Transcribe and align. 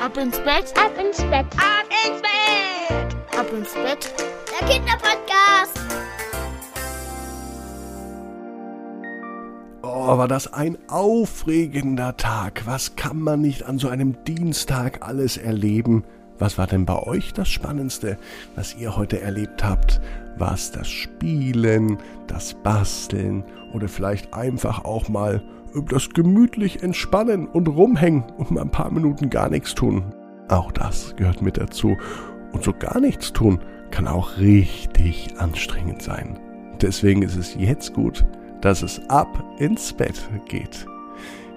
Ab 0.00 0.16
ins 0.16 0.38
Bett, 0.38 0.72
ab 0.76 0.92
ins 0.96 1.18
Bett, 1.24 1.46
ab 1.56 1.88
ins 2.06 2.22
Bett, 2.22 3.16
ab 3.36 3.46
ins 3.52 3.74
Bett. 3.74 4.14
Der 4.48 4.68
Kinderpodcast. 4.68 5.80
Oh, 9.82 10.16
war 10.16 10.28
das 10.28 10.52
ein 10.52 10.78
aufregender 10.86 12.16
Tag. 12.16 12.62
Was 12.64 12.94
kann 12.94 13.20
man 13.20 13.40
nicht 13.40 13.64
an 13.64 13.78
so 13.78 13.88
einem 13.88 14.22
Dienstag 14.22 15.04
alles 15.06 15.36
erleben? 15.36 16.04
Was 16.38 16.56
war 16.56 16.66
denn 16.66 16.84
bei 16.84 17.02
euch 17.02 17.32
das 17.32 17.48
Spannendste, 17.48 18.16
was 18.54 18.76
ihr 18.76 18.96
heute 18.96 19.20
erlebt 19.20 19.64
habt? 19.64 20.00
War 20.36 20.54
es 20.54 20.70
das 20.70 20.88
Spielen, 20.88 21.98
das 22.28 22.54
Basteln 22.54 23.44
oder 23.72 23.88
vielleicht 23.88 24.32
einfach 24.34 24.84
auch 24.84 25.08
mal 25.08 25.42
das 25.90 26.10
gemütlich 26.10 26.82
entspannen 26.82 27.46
und 27.46 27.68
rumhängen 27.68 28.24
und 28.38 28.50
mal 28.50 28.62
ein 28.62 28.70
paar 28.70 28.90
Minuten 28.90 29.30
gar 29.30 29.50
nichts 29.50 29.74
tun? 29.74 30.14
Auch 30.48 30.72
das 30.72 31.14
gehört 31.16 31.42
mit 31.42 31.58
dazu. 31.58 31.96
Und 32.52 32.64
so 32.64 32.72
gar 32.72 33.00
nichts 33.00 33.32
tun 33.32 33.60
kann 33.90 34.06
auch 34.06 34.38
richtig 34.38 35.34
anstrengend 35.38 36.02
sein. 36.02 36.38
Deswegen 36.80 37.22
ist 37.22 37.36
es 37.36 37.54
jetzt 37.56 37.94
gut, 37.94 38.24
dass 38.60 38.82
es 38.82 39.00
ab 39.08 39.44
ins 39.58 39.92
Bett 39.92 40.28
geht. 40.48 40.86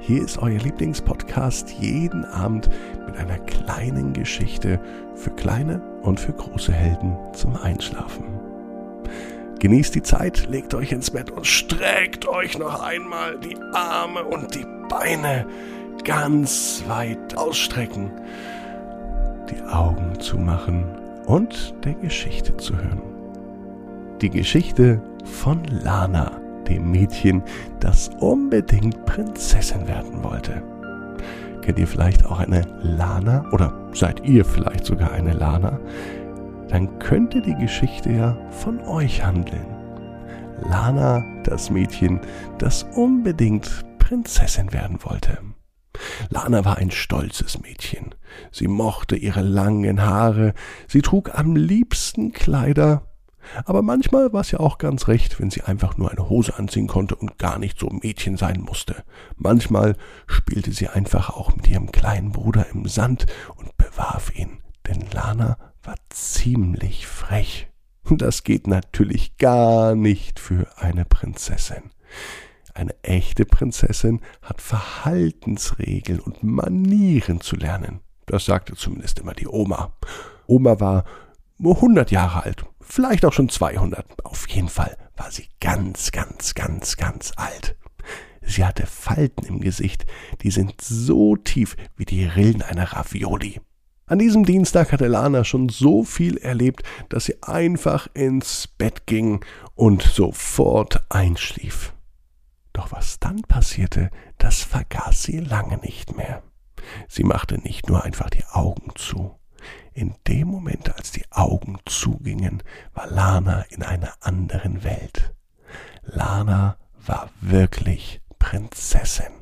Hier 0.04 0.24
ist 0.24 0.40
euer 0.40 0.58
Lieblingspodcast 0.58 1.76
jeden 1.80 2.26
Abend 2.26 2.72
mit 3.06 3.18
einer 3.18 3.38
kleinen 3.38 4.14
Geschichte 4.14 4.80
für 5.14 5.30
kleine 5.30 5.80
und 6.02 6.20
für 6.20 6.34
große 6.34 6.74
Helden 6.74 7.16
zum 7.34 7.56
Einschlafen. 7.56 8.26
Genießt 9.60 9.94
die 9.94 10.02
Zeit, 10.02 10.48
legt 10.50 10.74
euch 10.74 10.92
ins 10.92 11.12
Bett 11.12 11.30
und 11.30 11.46
streckt 11.46 12.28
euch 12.28 12.58
noch 12.58 12.82
einmal 12.82 13.38
die 13.40 13.56
Arme 13.74 14.24
und 14.24 14.56
die 14.56 14.66
Beine 14.90 15.46
ganz 16.04 16.84
weit 16.88 17.38
ausstrecken, 17.38 18.12
die 19.52 19.62
Augen 19.72 20.20
zumachen 20.20 20.84
und 21.28 21.76
der 21.86 21.94
Geschichte 21.94 22.58
zu 22.58 22.76
hören. 22.76 23.04
Die 24.20 24.32
Geschichte 24.32 25.00
von 25.24 25.64
Lana 25.66 26.41
dem 26.72 26.92
Mädchen, 26.92 27.44
das 27.80 28.10
unbedingt 28.20 29.06
Prinzessin 29.06 29.88
werden 29.88 30.24
wollte. 30.24 30.64
Kennt 31.62 31.78
ihr 31.78 31.88
vielleicht 31.88 32.26
auch 32.26 32.40
eine 32.40 32.66
Lana 32.82 33.46
oder 33.52 33.90
seid 33.94 34.26
ihr 34.26 34.46
vielleicht 34.46 34.86
sogar 34.86 35.12
eine 35.12 35.34
Lana? 35.34 35.80
Dann 36.70 37.00
könnte 37.00 37.42
die 37.42 37.56
Geschichte 37.56 38.12
ja 38.12 38.38
von 38.50 38.80
euch 38.82 39.24
handeln. 39.24 39.66
Lana, 40.70 41.24
das 41.44 41.70
Mädchen, 41.70 42.22
das 42.58 42.84
unbedingt 42.96 43.70
Prinzessin 44.00 44.72
werden 44.74 45.00
wollte. 45.04 45.38
Lana 46.30 46.64
war 46.66 46.78
ein 46.78 46.92
stolzes 46.92 47.60
Mädchen. 47.62 48.16
Sie 48.52 48.68
mochte 48.68 49.16
ihre 49.16 49.42
langen 49.42 50.02
Haare, 50.02 50.54
sie 50.88 51.02
trug 51.02 51.38
am 51.38 51.56
liebsten 51.56 52.32
Kleider, 52.32 53.11
aber 53.66 53.82
manchmal 53.82 54.34
war 54.34 54.42
es 54.42 54.52
ja 54.52 54.60
auch 54.60 54.78
ganz 54.78 55.08
recht, 55.08 55.40
wenn 55.40 55.50
sie 55.50 55.62
einfach 55.64 55.98
nur 55.98 56.12
eine 56.12 56.30
Hose 56.30 56.58
anziehen 56.58 56.88
konnte 56.88 57.16
und 57.16 57.38
gar 57.38 57.60
nicht 57.60 57.80
so 57.80 57.90
Mädchen 57.90 58.38
sein 58.38 58.62
musste. 58.62 59.04
Manchmal 59.36 59.96
spielte 60.28 60.72
sie 60.72 60.88
einfach 60.88 61.30
auch 61.30 61.56
mit 61.56 61.68
ihrem 61.68 61.92
kleinen 61.92 62.32
Bruder 62.32 62.68
im 62.74 62.88
Sand 62.88 63.26
und 63.56 63.76
bewarf 63.78 64.36
ihn, 64.36 64.60
denn 64.88 65.06
Lana 65.14 65.58
war 65.84 65.96
ziemlich 66.10 67.08
frech. 67.08 67.68
Das 68.10 68.44
geht 68.44 68.68
natürlich 68.68 69.38
gar 69.38 69.96
nicht 69.96 70.40
für 70.40 70.68
eine 70.78 71.06
Prinzessin. 71.06 71.92
Eine 72.74 72.96
echte 73.04 73.46
Prinzessin 73.46 74.22
hat 74.42 74.62
Verhaltensregeln 74.62 76.20
und 76.20 76.44
Manieren 76.44 77.42
zu 77.42 77.56
lernen. 77.56 78.00
Das 78.26 78.46
sagte 78.46 78.76
zumindest 78.76 79.20
immer 79.20 79.34
die 79.34 79.48
Oma. 79.48 79.94
Oma 80.48 80.80
war 80.80 81.04
nur 81.58 81.76
100 81.76 82.12
Jahre 82.12 82.44
alt 82.44 82.66
vielleicht 82.92 83.26
auch 83.26 83.34
schon 83.34 83.50
200. 83.50 84.26
Auf 84.26 84.48
jeden 84.50 84.70
Fall 84.70 84.98
war 85.16 85.32
sie 85.32 85.48
ganz, 85.60 86.12
ganz, 86.12 86.54
ganz, 86.54 86.98
ganz 86.98 87.32
alt. 87.36 87.76
Sie 88.42 88.66
hatte 88.66 88.86
Falten 88.86 89.46
im 89.46 89.62
Gesicht, 89.62 90.06
die 90.42 90.52
sind 90.52 90.82
so 90.82 91.36
tief 91.36 91.76
wie 91.96 92.06
die 92.06 92.26
Rillen 92.26 92.62
einer 92.62 92.92
Ravioli. 92.92 93.62
An 94.08 94.20
diesem 94.20 94.46
Dienstag 94.46 94.92
hatte 94.92 95.08
Lana 95.08 95.46
schon 95.46 95.70
so 95.70 96.04
viel 96.04 96.38
erlebt, 96.38 96.84
dass 97.08 97.26
sie 97.26 97.42
einfach 97.44 98.10
ins 98.14 98.68
Bett 98.68 99.06
ging 99.06 99.46
und 99.76 100.02
sofort 100.02 101.06
einschlief. 101.10 101.94
Doch 102.74 102.92
was 102.92 103.20
dann 103.20 103.42
passierte, 103.44 104.10
das 104.38 104.64
vergaß 104.64 105.24
sie 105.24 105.40
lange 105.40 105.78
nicht 105.78 106.18
mehr. 106.18 106.44
Sie 107.08 107.24
machte 107.24 107.58
nicht 107.60 107.88
nur 107.88 108.04
einfach 108.04 108.30
die 108.30 108.44
Augen 108.52 108.92
zu. 108.96 109.36
In 109.94 110.16
dem 110.28 110.48
Moment, 110.48 110.96
als 110.96 111.12
die 111.12 111.26
Augen 111.32 111.78
zugingen, 111.86 112.64
war 112.94 113.08
Lana 113.08 113.64
in 113.70 113.84
einer 113.84 114.14
anderen 114.22 114.84
Welt. 114.84 115.34
Lana 116.04 116.78
war 117.06 117.30
wirklich 117.42 118.22
Prinzessin. 118.40 119.34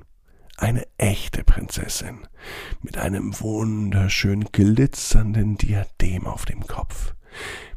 Eine 0.57 0.85
echte 0.97 1.43
Prinzessin 1.43 2.27
mit 2.81 2.97
einem 2.97 3.39
wunderschön 3.39 4.45
glitzernden 4.51 5.57
Diadem 5.57 6.25
auf 6.27 6.45
dem 6.45 6.65
Kopf, 6.65 7.13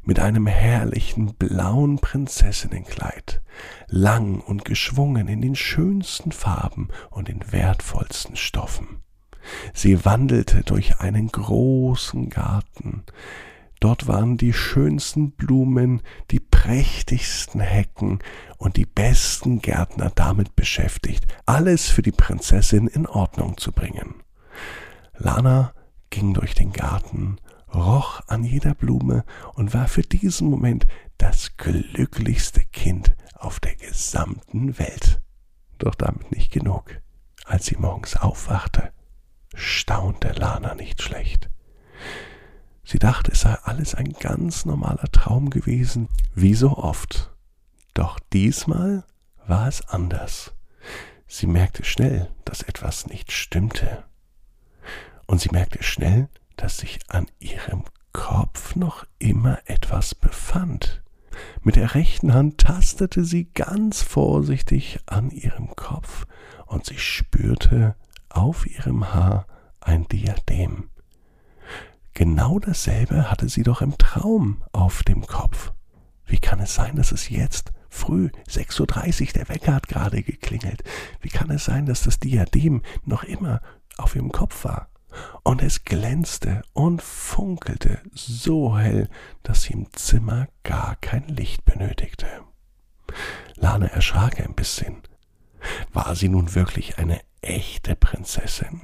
mit 0.03 0.19
einem 0.19 0.47
herrlichen 0.47 1.34
blauen 1.34 1.99
Prinzessinnenkleid, 1.99 3.43
lang 3.87 4.41
und 4.41 4.65
geschwungen 4.65 5.28
in 5.28 5.43
den 5.43 5.55
schönsten 5.55 6.32
Farben 6.32 6.88
und 7.11 7.28
den 7.28 7.53
wertvollsten 7.53 8.34
Stoffen. 8.34 9.03
Sie 9.75 10.05
wandelte 10.05 10.63
durch 10.63 10.99
einen 11.01 11.29
großen 11.29 12.31
Garten. 12.31 13.05
Dort 13.81 14.07
waren 14.07 14.37
die 14.37 14.53
schönsten 14.53 15.33
Blumen, 15.33 16.03
die 16.31 16.39
prächtigsten 16.39 17.61
Hecken 17.61 18.21
und 18.57 18.77
die 18.77 18.87
besten 18.87 19.61
Gärtner 19.61 20.13
damit 20.15 20.55
beschäftigt, 20.55 21.27
alles 21.47 21.89
für 21.89 22.03
die 22.03 22.13
Prinzessin 22.13 22.87
in 22.87 23.07
Ordnung 23.07 23.57
zu 23.57 23.73
bringen. 23.73 24.23
Lana 25.19 25.73
ging 26.11 26.33
durch 26.33 26.55
den 26.55 26.73
Garten, 26.73 27.39
roch 27.75 28.21
an 28.29 28.45
jeder 28.45 28.75
Blume 28.75 29.25
und 29.55 29.75
war 29.75 29.89
für 29.89 30.03
diesen 30.03 30.49
Moment 30.49 30.87
das 31.19 31.57
glücklichste 31.57 32.61
Kind 32.67 33.17
auf 33.35 33.59
der 33.59 33.75
gesamten 33.75 34.79
Welt. 34.79 35.21
Doch 35.79 35.97
damit 35.97 36.31
nicht 36.31 36.53
genug. 36.53 37.01
Als 37.45 37.67
sie 37.67 37.77
morgens 37.77 38.17
aufwachte, 38.17 38.93
staunte 39.55 40.33
Lana 40.33 40.75
nicht 40.75 41.03
schlecht. 41.03 41.51
Sie 42.85 42.99
dachte, 42.99 43.33
es 43.33 43.43
sei 43.43 43.55
alles 43.63 43.95
ein 43.95 44.13
ganz 44.13 44.65
normaler 44.65 45.11
Traum 45.13 45.51
gewesen, 45.51 46.09
wie 46.35 46.55
so 46.55 46.77
oft. 46.77 47.31
Doch 47.95 48.19
diesmal 48.33 49.05
war 49.47 49.69
es 49.69 49.87
anders. 49.89 50.53
Sie 51.27 51.47
merkte 51.47 51.85
schnell, 51.85 52.31
dass 52.45 52.62
etwas 52.62 53.07
nicht 53.07 53.33
stimmte. 53.33 54.05
Und 55.27 55.41
sie 55.41 55.51
merkte 55.51 55.83
schnell, 55.83 56.29
dass 56.57 56.79
sich 56.79 56.99
an 57.09 57.27
ihrem 57.39 57.85
Kopf 58.12 58.77
noch 58.77 59.07
immer 59.19 59.59
etwas 59.67 60.15
befand. 60.15 61.03
Mit 61.62 61.77
der 61.77 61.95
rechten 61.95 62.35
Hand 62.35 62.59
tastete 62.59 63.25
sie 63.25 63.45
ganz 63.55 64.03
vorsichtig 64.03 65.01
an 65.07 65.31
ihrem 65.31 65.75
Kopf 65.75 66.27
und 66.67 66.85
sie 66.85 66.99
spürte, 66.99 67.95
auf 68.32 68.66
ihrem 68.66 69.12
Haar 69.12 69.47
ein 69.81 70.06
Diadem. 70.09 70.91
Genau 72.15 72.59
dasselbe 72.59 73.31
hatte 73.31 73.48
sie 73.48 73.62
doch 73.62 73.81
im 73.81 73.97
Traum 73.98 74.62
auf 74.72 75.03
dem 75.03 75.26
Kopf. 75.26 75.72
Wie 76.26 76.38
kann 76.38 76.60
es 76.60 76.75
sein, 76.75 76.97
dass 76.97 77.12
es 77.12 77.28
jetzt 77.28 77.72
früh 77.93 78.31
6.30 78.48 79.20
Uhr, 79.20 79.32
der 79.34 79.48
Wecker 79.48 79.75
hat 79.75 79.87
gerade 79.87 80.22
geklingelt. 80.22 80.82
Wie 81.20 81.28
kann 81.28 81.50
es 81.50 81.66
sein, 81.66 81.87
dass 81.87 82.03
das 82.03 82.19
Diadem 82.19 82.82
noch 83.04 83.22
immer 83.22 83.60
auf 83.98 84.16
ihrem 84.16 84.32
Kopf 84.32 84.64
war? 84.64 84.88
Und 85.43 85.62
es 85.62 85.84
glänzte 85.84 86.62
und 86.73 87.02
funkelte 87.02 88.00
so 88.14 88.78
hell, 88.78 89.11
dass 89.43 89.62
sie 89.62 89.75
im 89.75 89.93
Zimmer 89.93 90.49
gar 90.62 90.96
kein 90.96 91.28
Licht 91.28 91.67
benötigte. 91.67 92.26
Lana 93.56 93.87
erschrak 93.87 94.40
ein 94.40 94.55
bisschen. 94.55 95.02
War 95.93 96.15
sie 96.15 96.29
nun 96.29 96.55
wirklich 96.55 96.99
eine 96.99 97.21
echte 97.43 97.97
Prinzessin? 97.97 98.83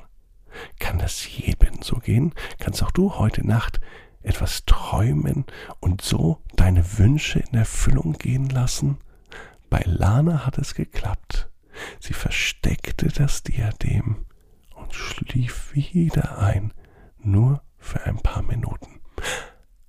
Kann 0.78 0.98
das 0.98 1.26
jedem 1.36 1.82
so 1.82 1.96
gehen? 1.96 2.34
Kannst 2.58 2.82
auch 2.82 2.90
du 2.90 3.14
heute 3.14 3.46
Nacht 3.46 3.80
etwas 4.22 4.64
träumen 4.66 5.46
und 5.80 6.02
so 6.02 6.42
deine 6.56 6.98
Wünsche 6.98 7.38
in 7.38 7.54
Erfüllung 7.54 8.14
gehen 8.14 8.48
lassen? 8.48 8.98
Bei 9.70 9.82
Lana 9.84 10.44
hat 10.44 10.58
es 10.58 10.74
geklappt. 10.74 11.48
Sie 12.00 12.14
versteckte 12.14 13.08
das 13.08 13.42
Diadem 13.42 14.26
und 14.74 14.94
schlief 14.94 15.74
wieder 15.74 16.38
ein, 16.38 16.74
nur 17.18 17.62
für 17.78 18.02
ein 18.04 18.18
paar 18.18 18.42
Minuten. 18.42 19.00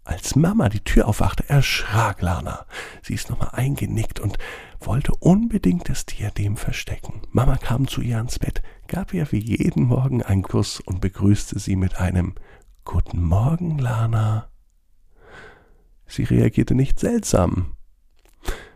Als 0.09 0.35
Mama 0.35 0.69
die 0.69 0.79
Tür 0.83 1.07
aufwachte, 1.07 1.47
erschrak 1.47 2.23
Lana. 2.23 2.65
Sie 3.03 3.13
ist 3.13 3.29
nochmal 3.29 3.51
eingenickt 3.51 4.19
und 4.19 4.39
wollte 4.79 5.13
unbedingt 5.13 5.87
das 5.87 6.07
Diadem 6.07 6.57
verstecken. 6.57 7.21
Mama 7.31 7.57
kam 7.57 7.87
zu 7.87 8.01
ihr 8.01 8.17
ans 8.17 8.39
Bett, 8.39 8.63
gab 8.87 9.13
ihr 9.13 9.31
wie 9.31 9.37
jeden 9.37 9.83
Morgen 9.83 10.23
einen 10.23 10.41
Kuss 10.41 10.79
und 10.79 10.99
begrüßte 10.99 11.59
sie 11.59 11.75
mit 11.75 11.99
einem 11.99 12.33
Guten 12.85 13.21
Morgen, 13.21 13.77
Lana. 13.77 14.49
Sie 16.07 16.23
reagierte 16.23 16.73
nicht 16.73 16.99
seltsam. 16.99 17.77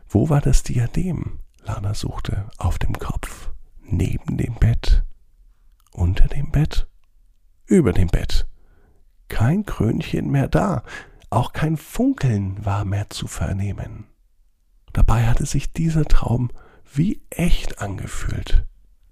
Wo 0.07 0.29
war 0.29 0.39
das 0.39 0.61
Diadem? 0.61 1.39
Lana 1.63 1.95
suchte 1.95 2.47
auf 2.59 2.77
dem 2.77 2.93
Kopf, 2.93 3.49
neben 3.81 4.37
dem 4.37 4.53
Bett, 4.53 5.03
unter 5.93 6.27
dem 6.27 6.51
Bett, 6.51 6.87
über 7.65 7.91
dem 7.91 8.09
Bett. 8.09 8.47
Kein 9.29 9.65
Krönchen 9.65 10.29
mehr 10.29 10.47
da 10.47 10.83
auch 11.35 11.53
kein 11.53 11.77
Funkeln 11.77 12.63
war 12.65 12.85
mehr 12.85 13.09
zu 13.09 13.27
vernehmen. 13.27 14.05
Dabei 14.93 15.25
hatte 15.25 15.45
sich 15.45 15.73
dieser 15.73 16.05
Traum 16.05 16.51
wie 16.93 17.21
echt 17.29 17.79
angefühlt. 17.79 18.65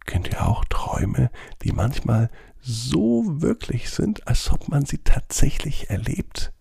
Kennt 0.06 0.29
ihr 0.29 0.45
auch 0.45 0.65
Träume, 0.65 1.31
die 1.63 1.71
manchmal 1.71 2.29
so 2.59 3.23
wirklich 3.41 3.89
sind, 3.89 4.27
als 4.27 4.51
ob 4.51 4.68
man 4.68 4.85
sie 4.85 5.00
tatsächlich 5.00 5.89
erlebt? 5.89 6.53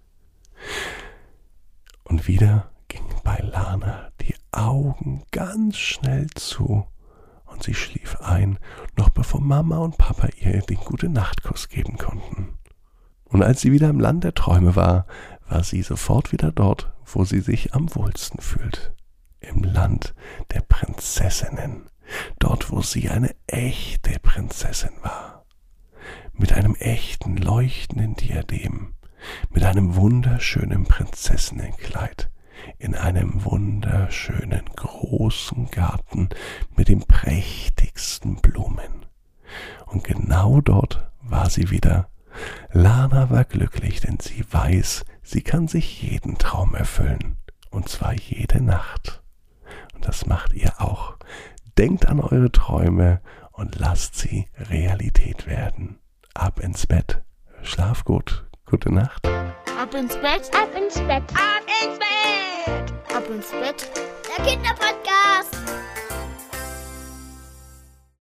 Und 2.04 2.26
wieder 2.26 2.70
gingen 2.88 3.14
bei 3.22 3.36
Lana 3.38 4.10
die 4.20 4.34
Augen 4.52 5.24
ganz 5.30 5.76
schnell 5.76 6.28
zu 6.30 6.86
und 7.44 7.62
sie 7.62 7.74
schlief 7.74 8.16
ein, 8.20 8.58
noch 8.96 9.10
bevor 9.10 9.40
Mama 9.40 9.78
und 9.78 9.98
Papa 9.98 10.28
ihr 10.40 10.60
den 10.62 10.78
gute 10.78 11.08
Nachtkuss 11.08 11.68
geben 11.68 11.98
konnten. 11.98 12.54
Und 13.24 13.42
als 13.42 13.60
sie 13.60 13.72
wieder 13.72 13.88
im 13.88 14.00
Land 14.00 14.24
der 14.24 14.34
Träume 14.34 14.74
war, 14.74 15.06
war 15.50 15.64
sie 15.64 15.82
sofort 15.82 16.32
wieder 16.32 16.52
dort, 16.52 16.92
wo 17.04 17.24
sie 17.24 17.40
sich 17.40 17.74
am 17.74 17.94
wohlsten 17.94 18.40
fühlt. 18.40 18.94
Im 19.40 19.64
Land 19.64 20.14
der 20.52 20.60
Prinzessinnen. 20.60 21.90
Dort, 22.38 22.70
wo 22.70 22.82
sie 22.82 23.08
eine 23.08 23.34
echte 23.46 24.18
Prinzessin 24.20 24.92
war. 25.02 25.44
Mit 26.32 26.52
einem 26.52 26.74
echten 26.76 27.36
leuchtenden 27.36 28.14
Diadem. 28.14 28.94
Mit 29.50 29.64
einem 29.64 29.96
wunderschönen 29.96 30.84
Prinzessinnenkleid. 30.84 32.30
In 32.78 32.94
einem 32.94 33.44
wunderschönen 33.44 34.66
großen 34.76 35.70
Garten 35.70 36.28
mit 36.76 36.88
den 36.88 37.00
prächtigsten 37.00 38.36
Blumen. 38.36 39.06
Und 39.86 40.04
genau 40.04 40.60
dort 40.60 41.10
war 41.22 41.50
sie 41.50 41.70
wieder 41.70 42.10
Lana 42.72 43.30
war 43.30 43.44
glücklich, 43.44 44.00
denn 44.00 44.18
sie 44.20 44.44
weiß, 44.50 45.04
sie 45.30 45.42
kann 45.42 45.68
sich 45.68 46.02
jeden 46.02 46.38
Traum 46.38 46.74
erfüllen. 46.74 47.36
Und 47.70 47.88
zwar 47.88 48.14
jede 48.14 48.62
Nacht. 48.62 49.22
Und 49.94 50.06
das 50.06 50.26
macht 50.26 50.52
ihr 50.54 50.80
auch. 50.80 51.16
Denkt 51.78 52.06
an 52.06 52.20
eure 52.20 52.50
Träume 52.50 53.20
und 53.52 53.78
lasst 53.78 54.16
sie 54.16 54.46
Realität 54.58 55.46
werden. 55.46 56.00
Ab 56.34 56.58
ins 56.58 56.86
Bett. 56.86 57.22
Schlaf 57.62 58.04
gut. 58.04 58.46
Gute 58.66 58.92
Nacht. 58.92 59.26
Ab 59.26 59.94
ins 59.94 60.16
Bett, 60.16 60.50
ab 60.54 60.68
ins 60.76 60.94
Bett, 60.94 61.22
ab 61.34 61.64
ins 61.82 61.98
Bett, 61.98 62.92
ab 63.16 63.24
ins 63.30 63.50
Bett. 63.50 63.90
Der 64.36 64.44
Kinderpodcast. 64.44 65.79